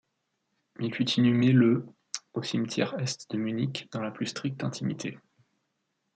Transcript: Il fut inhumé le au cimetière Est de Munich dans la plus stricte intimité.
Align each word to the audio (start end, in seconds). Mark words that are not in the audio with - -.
Il 0.79 0.95
fut 0.95 1.07
inhumé 1.11 1.51
le 1.51 1.85
au 2.33 2.41
cimetière 2.41 2.95
Est 2.97 3.29
de 3.29 3.37
Munich 3.37 3.87
dans 3.91 4.01
la 4.01 4.09
plus 4.09 4.25
stricte 4.25 4.63
intimité. 4.63 5.19